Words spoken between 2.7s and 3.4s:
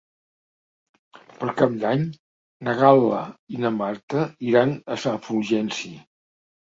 Gal·la